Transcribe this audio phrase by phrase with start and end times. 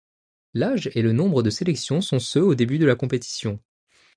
[0.55, 3.59] L'âge et le nombre de sélections sont ceux au début de la compétition.